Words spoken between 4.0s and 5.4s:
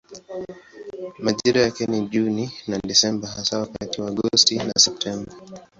wa Agosti na Septemba.